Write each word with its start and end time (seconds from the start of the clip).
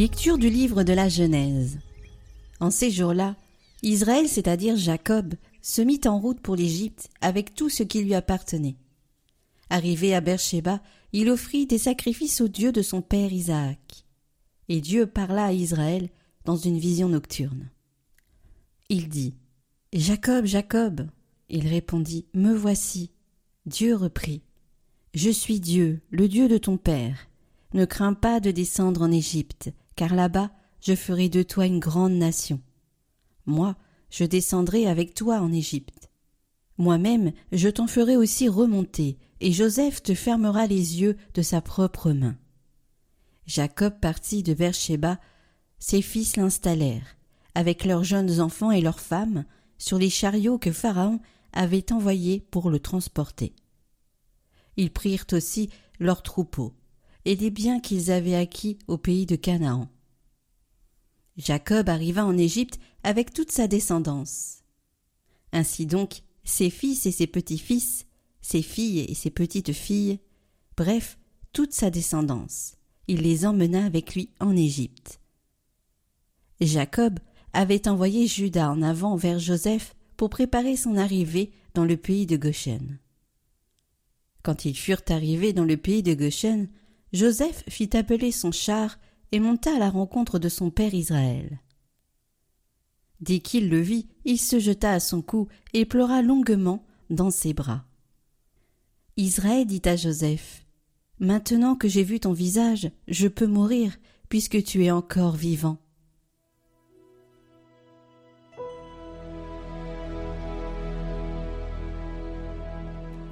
Lecture 0.00 0.38
du 0.38 0.48
livre 0.48 0.82
de 0.82 0.94
la 0.94 1.10
Genèse. 1.10 1.78
En 2.58 2.70
ces 2.70 2.90
jours-là, 2.90 3.34
Israël, 3.82 4.28
c'est-à-dire 4.28 4.76
Jacob, 4.76 5.34
se 5.62 5.82
mit 5.82 6.00
en 6.04 6.18
route 6.18 6.40
pour 6.40 6.56
l'Égypte 6.56 7.08
avec 7.20 7.54
tout 7.54 7.68
ce 7.68 7.82
qui 7.82 8.02
lui 8.02 8.14
appartenait. 8.14 8.76
Arrivé 9.70 10.14
à 10.14 10.20
Beersheba, 10.20 10.82
il 11.12 11.30
offrit 11.30 11.66
des 11.66 11.78
sacrifices 11.78 12.40
au 12.40 12.48
Dieu 12.48 12.72
de 12.72 12.82
son 12.82 13.02
père 13.02 13.32
Isaac. 13.32 14.04
Et 14.68 14.80
Dieu 14.80 15.06
parla 15.06 15.46
à 15.46 15.52
Israël 15.52 16.10
dans 16.44 16.56
une 16.56 16.78
vision 16.78 17.08
nocturne. 17.08 17.70
Il 18.88 19.08
dit 19.08 19.34
Jacob, 19.92 20.46
Jacob. 20.46 21.08
Il 21.48 21.66
répondit 21.66 22.26
Me 22.34 22.52
voici. 22.52 23.10
Dieu 23.66 23.96
reprit 23.96 24.42
Je 25.14 25.30
suis 25.30 25.60
Dieu, 25.60 26.00
le 26.10 26.28
Dieu 26.28 26.48
de 26.48 26.58
ton 26.58 26.76
père. 26.76 27.28
Ne 27.72 27.84
crains 27.84 28.14
pas 28.14 28.40
de 28.40 28.50
descendre 28.50 29.02
en 29.02 29.10
Égypte, 29.10 29.72
car 29.96 30.14
là-bas 30.14 30.50
je 30.80 30.94
ferai 30.94 31.28
de 31.28 31.42
toi 31.42 31.66
une 31.66 31.78
grande 31.78 32.14
nation. 32.14 32.60
Moi, 33.46 33.76
je 34.10 34.24
descendrai 34.24 34.86
avec 34.86 35.14
toi 35.14 35.40
en 35.40 35.52
Égypte. 35.52 36.10
Moi-même, 36.78 37.32
je 37.52 37.68
t'en 37.68 37.86
ferai 37.86 38.16
aussi 38.16 38.48
remonter, 38.48 39.18
et 39.40 39.52
Joseph 39.52 40.02
te 40.02 40.14
fermera 40.14 40.66
les 40.66 41.00
yeux 41.00 41.16
de 41.34 41.42
sa 41.42 41.60
propre 41.60 42.12
main. 42.12 42.36
Jacob 43.46 43.98
partit 44.00 44.42
de 44.42 44.54
Beersheba, 44.54 45.18
ses 45.78 46.02
fils 46.02 46.36
l'installèrent, 46.36 47.16
avec 47.54 47.84
leurs 47.84 48.04
jeunes 48.04 48.40
enfants 48.40 48.70
et 48.70 48.80
leurs 48.80 49.00
femmes, 49.00 49.44
sur 49.78 49.98
les 49.98 50.10
chariots 50.10 50.58
que 50.58 50.72
Pharaon 50.72 51.20
avait 51.52 51.92
envoyés 51.92 52.40
pour 52.50 52.70
le 52.70 52.78
transporter. 52.78 53.54
Ils 54.76 54.92
prirent 54.92 55.26
aussi 55.32 55.68
leurs 55.98 56.22
troupeaux, 56.22 56.74
et 57.24 57.36
des 57.36 57.50
biens 57.50 57.80
qu'ils 57.80 58.10
avaient 58.10 58.36
acquis 58.36 58.78
au 58.88 58.98
pays 58.98 59.26
de 59.26 59.36
Canaan. 59.36 59.88
Jacob 61.36 61.88
arriva 61.88 62.24
en 62.24 62.36
Égypte 62.36 62.78
avec 63.02 63.32
toute 63.32 63.50
sa 63.50 63.66
descendance. 63.66 64.62
Ainsi 65.52 65.86
donc, 65.86 66.22
ses 66.44 66.70
fils 66.70 67.06
et 67.06 67.12
ses 67.12 67.26
petits-fils, 67.26 68.06
ses 68.40 68.62
filles 68.62 69.00
et 69.00 69.14
ses 69.14 69.30
petites-filles, 69.30 70.18
bref, 70.76 71.18
toute 71.52 71.72
sa 71.72 71.90
descendance, 71.90 72.76
il 73.08 73.22
les 73.22 73.44
emmena 73.44 73.84
avec 73.84 74.14
lui 74.14 74.30
en 74.40 74.56
Égypte. 74.56 75.20
Jacob 76.60 77.18
avait 77.52 77.88
envoyé 77.88 78.26
Judas 78.26 78.70
en 78.70 78.82
avant 78.82 79.16
vers 79.16 79.38
Joseph 79.38 79.94
pour 80.16 80.30
préparer 80.30 80.76
son 80.76 80.96
arrivée 80.96 81.52
dans 81.74 81.84
le 81.84 81.96
pays 81.96 82.26
de 82.26 82.36
Goshen. 82.36 82.98
Quand 84.42 84.64
ils 84.64 84.76
furent 84.76 85.02
arrivés 85.08 85.52
dans 85.52 85.64
le 85.64 85.76
pays 85.76 86.02
de 86.02 86.14
Goshen, 86.14 86.68
Joseph 87.12 87.64
fit 87.68 87.96
appeler 87.96 88.32
son 88.32 88.52
char 88.52 88.98
et 89.32 89.40
monta 89.40 89.74
à 89.74 89.78
la 89.78 89.90
rencontre 89.90 90.38
de 90.38 90.48
son 90.48 90.70
père 90.70 90.94
Israël. 90.94 91.60
Dès 93.20 93.40
qu'il 93.40 93.68
le 93.68 93.80
vit, 93.80 94.08
il 94.24 94.38
se 94.38 94.58
jeta 94.58 94.92
à 94.92 95.00
son 95.00 95.22
cou 95.22 95.48
et 95.74 95.84
pleura 95.84 96.22
longuement 96.22 96.84
dans 97.10 97.30
ses 97.30 97.52
bras. 97.52 97.84
Israël 99.16 99.66
dit 99.66 99.82
à 99.84 99.96
Joseph 99.96 100.64
Maintenant 101.18 101.76
que 101.76 101.86
j'ai 101.86 102.02
vu 102.02 102.18
ton 102.18 102.32
visage, 102.32 102.90
je 103.08 103.28
peux 103.28 103.46
mourir, 103.46 103.98
puisque 104.30 104.62
tu 104.62 104.84
es 104.84 104.90
encore 104.90 105.36
vivant. 105.36 105.76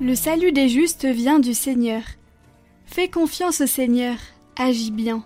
Le 0.00 0.14
salut 0.14 0.52
des 0.52 0.68
justes 0.68 1.06
vient 1.06 1.40
du 1.40 1.54
Seigneur. 1.54 2.02
Fais 2.84 3.08
confiance 3.08 3.62
au 3.62 3.66
Seigneur, 3.66 4.16
agis 4.56 4.90
bien. 4.90 5.24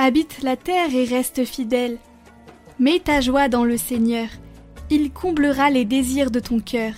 Habite 0.00 0.42
la 0.44 0.56
terre 0.56 0.94
et 0.94 1.04
reste 1.04 1.44
fidèle. 1.44 1.98
Mets 2.78 3.00
ta 3.00 3.20
joie 3.20 3.48
dans 3.48 3.64
le 3.64 3.76
Seigneur, 3.76 4.28
il 4.90 5.10
comblera 5.10 5.70
les 5.70 5.84
désirs 5.84 6.30
de 6.30 6.38
ton 6.38 6.60
cœur. 6.60 6.92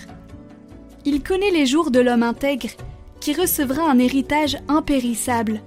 Il 1.07 1.23
connaît 1.23 1.51
les 1.51 1.65
jours 1.65 1.91
de 1.91 1.99
l'homme 1.99 2.23
intègre, 2.23 2.69
qui 3.19 3.33
recevra 3.33 3.91
un 3.91 3.99
héritage 3.99 4.59
impérissable. 4.69 5.63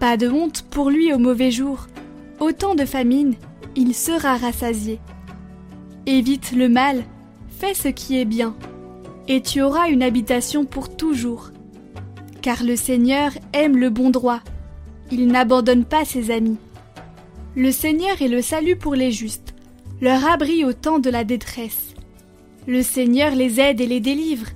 Pas 0.00 0.16
de 0.16 0.28
honte 0.28 0.62
pour 0.70 0.90
lui 0.90 1.12
au 1.12 1.18
mauvais 1.18 1.52
jour, 1.52 1.86
au 2.40 2.50
temps 2.50 2.74
de 2.74 2.84
famine, 2.84 3.36
il 3.76 3.94
sera 3.94 4.36
rassasié. 4.36 4.98
Évite 6.06 6.50
le 6.50 6.68
mal, 6.68 7.04
fais 7.48 7.74
ce 7.74 7.86
qui 7.86 8.18
est 8.18 8.24
bien, 8.24 8.56
et 9.28 9.40
tu 9.40 9.62
auras 9.62 9.88
une 9.88 10.02
habitation 10.02 10.64
pour 10.64 10.96
toujours 10.96 11.52
car 12.44 12.62
le 12.62 12.76
Seigneur 12.76 13.32
aime 13.54 13.78
le 13.78 13.88
bon 13.88 14.10
droit. 14.10 14.40
Il 15.10 15.26
n'abandonne 15.28 15.84
pas 15.84 16.04
ses 16.04 16.30
amis. 16.30 16.56
Le 17.56 17.70
Seigneur 17.70 18.20
est 18.20 18.28
le 18.28 18.42
salut 18.42 18.76
pour 18.76 18.94
les 18.94 19.12
justes, 19.12 19.54
leur 20.00 20.26
abri 20.26 20.64
au 20.64 20.72
temps 20.72 20.98
de 20.98 21.10
la 21.10 21.24
détresse. 21.24 21.94
Le 22.66 22.82
Seigneur 22.82 23.34
les 23.34 23.60
aide 23.60 23.80
et 23.80 23.86
les 23.86 24.00
délivre. 24.00 24.46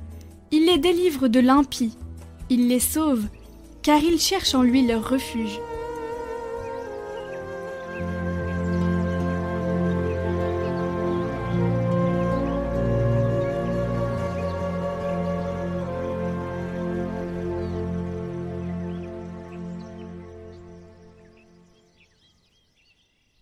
Il 0.51 0.67
les 0.67 0.79
délivre 0.79 1.29
de 1.29 1.41
l'impie. 1.41 1.97
Il 2.51 2.69
les 2.69 2.81
sauve, 2.81 3.25
car 3.83 4.03
ils 4.03 4.19
cherchent 4.19 4.55
en 4.55 4.63
lui 4.63 4.87
leur 4.87 5.09
refuge. 5.09 5.61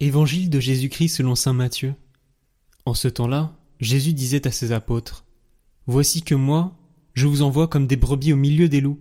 Évangile 0.06 0.50
de 0.50 0.60
Jésus-Christ 0.60 1.16
selon 1.16 1.34
saint 1.34 1.52
Matthieu. 1.52 1.92
En 2.84 2.94
ce 2.94 3.08
temps-là, 3.08 3.56
Jésus 3.80 4.12
disait 4.12 4.46
à 4.46 4.52
ses 4.52 4.70
apôtres 4.70 5.24
Voici 5.88 6.22
que 6.22 6.36
moi, 6.36 6.76
je 7.14 7.26
vous 7.26 7.42
envoie 7.42 7.66
comme 7.66 7.88
des 7.88 7.96
brebis 7.96 8.32
au 8.32 8.36
milieu 8.36 8.68
des 8.68 8.80
loups. 8.80 9.00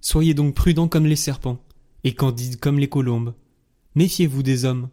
Soyez 0.00 0.32
donc 0.32 0.54
prudents 0.54 0.86
comme 0.86 1.06
les 1.06 1.16
serpents, 1.16 1.58
et 2.04 2.14
candides 2.14 2.60
comme 2.60 2.78
les 2.78 2.88
colombes. 2.88 3.34
Méfiez-vous 3.96 4.44
des 4.44 4.64
hommes. 4.64 4.90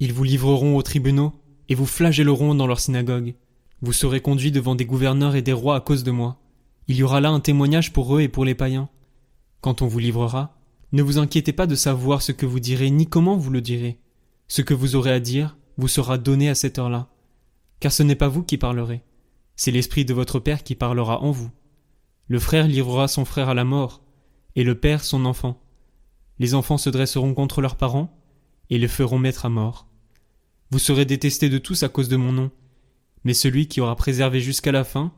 Ils 0.00 0.12
vous 0.12 0.24
livreront 0.24 0.76
aux 0.76 0.82
tribunaux, 0.82 1.32
et 1.68 1.76
vous 1.76 1.86
flagelleront 1.86 2.56
dans 2.56 2.66
leurs 2.66 2.80
synagogues. 2.80 3.36
Vous 3.82 3.92
serez 3.92 4.20
conduits 4.20 4.50
devant 4.50 4.74
des 4.74 4.84
gouverneurs 4.84 5.36
et 5.36 5.42
des 5.42 5.52
rois 5.52 5.76
à 5.76 5.80
cause 5.80 6.02
de 6.02 6.10
moi. 6.10 6.40
Il 6.88 6.96
y 6.96 7.04
aura 7.04 7.20
là 7.20 7.30
un 7.30 7.38
témoignage 7.38 7.92
pour 7.92 8.16
eux 8.16 8.20
et 8.20 8.28
pour 8.28 8.44
les 8.44 8.56
païens. 8.56 8.88
Quand 9.60 9.80
on 9.80 9.86
vous 9.86 10.00
livrera, 10.00 10.58
ne 10.90 11.04
vous 11.04 11.18
inquiétez 11.18 11.52
pas 11.52 11.68
de 11.68 11.76
savoir 11.76 12.20
ce 12.20 12.32
que 12.32 12.46
vous 12.46 12.58
direz 12.58 12.90
ni 12.90 13.06
comment 13.06 13.36
vous 13.36 13.52
le 13.52 13.60
direz 13.60 14.00
ce 14.48 14.62
que 14.62 14.74
vous 14.74 14.96
aurez 14.96 15.12
à 15.12 15.20
dire 15.20 15.56
vous 15.76 15.88
sera 15.88 16.18
donné 16.18 16.48
à 16.48 16.54
cette 16.54 16.78
heure-là. 16.78 17.08
Car 17.80 17.92
ce 17.92 18.02
n'est 18.02 18.14
pas 18.14 18.28
vous 18.28 18.42
qui 18.42 18.58
parlerez, 18.58 19.02
c'est 19.56 19.70
l'Esprit 19.70 20.04
de 20.04 20.14
votre 20.14 20.40
Père 20.40 20.62
qui 20.62 20.74
parlera 20.74 21.20
en 21.22 21.30
vous. 21.30 21.50
Le 22.28 22.38
frère 22.38 22.66
livrera 22.66 23.08
son 23.08 23.24
frère 23.24 23.48
à 23.48 23.54
la 23.54 23.64
mort, 23.64 24.02
et 24.56 24.64
le 24.64 24.78
Père 24.78 25.04
son 25.04 25.24
enfant. 25.24 25.60
Les 26.38 26.54
enfants 26.54 26.78
se 26.78 26.90
dresseront 26.90 27.34
contre 27.34 27.60
leurs 27.60 27.76
parents, 27.76 28.18
et 28.70 28.78
les 28.78 28.88
feront 28.88 29.18
mettre 29.18 29.46
à 29.46 29.50
mort. 29.50 29.86
Vous 30.70 30.78
serez 30.78 31.04
détestés 31.04 31.48
de 31.48 31.58
tous 31.58 31.82
à 31.82 31.88
cause 31.88 32.08
de 32.08 32.16
mon 32.16 32.32
nom, 32.32 32.50
mais 33.24 33.34
celui 33.34 33.68
qui 33.68 33.80
aura 33.80 33.96
préservé 33.96 34.40
jusqu'à 34.40 34.72
la 34.72 34.84
fin, 34.84 35.12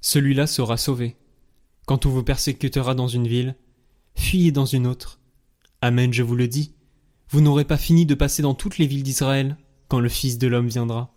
celui-là 0.00 0.46
sera 0.46 0.76
sauvé. 0.76 1.16
Quand 1.86 2.06
on 2.06 2.10
vous 2.10 2.22
persécutera 2.22 2.94
dans 2.94 3.08
une 3.08 3.28
ville, 3.28 3.56
fuyez 4.14 4.52
dans 4.52 4.66
une 4.66 4.86
autre. 4.86 5.20
Amen, 5.80 6.12
je 6.12 6.22
vous 6.22 6.36
le 6.36 6.48
dis. 6.48 6.74
Vous 7.32 7.40
n'aurez 7.40 7.64
pas 7.64 7.76
fini 7.76 8.06
de 8.06 8.16
passer 8.16 8.42
dans 8.42 8.54
toutes 8.54 8.78
les 8.78 8.88
villes 8.88 9.04
d'Israël 9.04 9.56
quand 9.86 10.00
le 10.00 10.08
Fils 10.08 10.36
de 10.36 10.48
l'homme 10.48 10.66
viendra. 10.66 11.12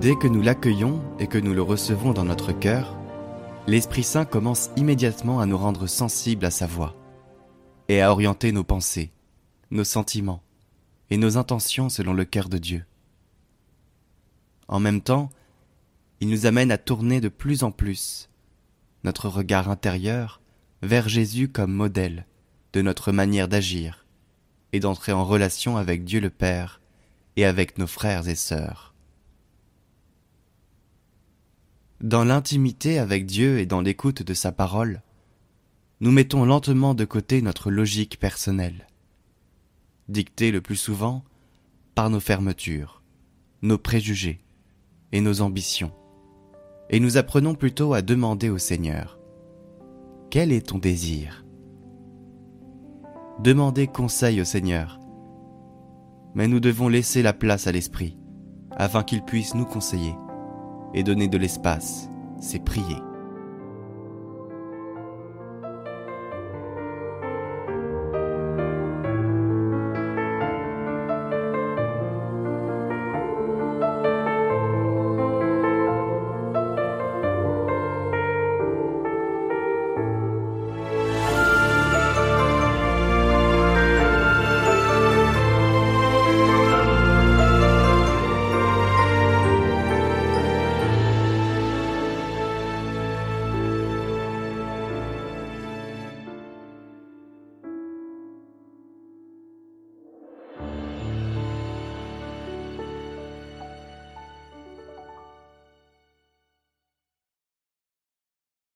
Dès 0.00 0.14
que 0.14 0.28
nous 0.28 0.40
l'accueillons 0.40 1.02
et 1.18 1.26
que 1.26 1.38
nous 1.38 1.52
le 1.52 1.62
recevons 1.62 2.12
dans 2.12 2.24
notre 2.24 2.52
cœur, 2.52 2.96
l'Esprit 3.66 4.04
Saint 4.04 4.24
commence 4.24 4.70
immédiatement 4.76 5.40
à 5.40 5.46
nous 5.46 5.58
rendre 5.58 5.88
sensibles 5.88 6.44
à 6.44 6.52
sa 6.52 6.68
voix 6.68 6.94
et 7.88 8.02
à 8.02 8.12
orienter 8.12 8.52
nos 8.52 8.62
pensées, 8.62 9.10
nos 9.72 9.82
sentiments 9.82 10.44
et 11.10 11.16
nos 11.16 11.38
intentions 11.38 11.88
selon 11.88 12.12
le 12.12 12.24
cœur 12.24 12.48
de 12.48 12.58
Dieu. 12.58 12.84
En 14.68 14.80
même 14.80 15.00
temps, 15.00 15.30
il 16.20 16.28
nous 16.28 16.46
amène 16.46 16.70
à 16.70 16.78
tourner 16.78 17.20
de 17.20 17.28
plus 17.28 17.62
en 17.62 17.70
plus 17.70 18.28
notre 19.04 19.28
regard 19.28 19.70
intérieur 19.70 20.40
vers 20.82 21.08
Jésus 21.08 21.48
comme 21.48 21.72
modèle 21.72 22.26
de 22.72 22.82
notre 22.82 23.12
manière 23.12 23.48
d'agir 23.48 24.06
et 24.72 24.80
d'entrer 24.80 25.12
en 25.12 25.24
relation 25.24 25.76
avec 25.76 26.04
Dieu 26.04 26.20
le 26.20 26.30
Père 26.30 26.80
et 27.36 27.44
avec 27.44 27.78
nos 27.78 27.86
frères 27.86 28.28
et 28.28 28.34
sœurs. 28.34 28.94
Dans 32.00 32.24
l'intimité 32.24 32.98
avec 32.98 33.24
Dieu 33.24 33.58
et 33.58 33.66
dans 33.66 33.80
l'écoute 33.80 34.22
de 34.22 34.34
sa 34.34 34.52
parole, 34.52 35.02
nous 36.00 36.10
mettons 36.10 36.44
lentement 36.44 36.94
de 36.94 37.06
côté 37.06 37.40
notre 37.40 37.70
logique 37.70 38.18
personnelle, 38.18 38.86
dictée 40.08 40.50
le 40.50 40.60
plus 40.60 40.76
souvent 40.76 41.24
par 41.94 42.10
nos 42.10 42.20
fermetures, 42.20 43.02
nos 43.62 43.78
préjugés 43.78 44.40
et 45.12 45.20
nos 45.20 45.40
ambitions, 45.40 45.92
et 46.90 47.00
nous 47.00 47.16
apprenons 47.16 47.54
plutôt 47.54 47.94
à 47.94 48.02
demander 48.02 48.48
au 48.48 48.58
Seigneur 48.58 49.18
Quel 50.30 50.52
est 50.52 50.68
ton 50.68 50.78
désir? 50.78 51.44
Demandez 53.42 53.86
conseil 53.86 54.40
au 54.40 54.44
Seigneur, 54.44 54.98
mais 56.34 56.48
nous 56.48 56.60
devons 56.60 56.88
laisser 56.88 57.22
la 57.22 57.32
place 57.32 57.66
à 57.66 57.72
l'Esprit, 57.72 58.18
afin 58.76 59.02
qu'il 59.02 59.22
puisse 59.22 59.54
nous 59.54 59.66
conseiller 59.66 60.14
et 60.94 61.02
donner 61.02 61.28
de 61.28 61.38
l'espace, 61.38 62.08
c'est 62.40 62.64
prier. 62.64 62.96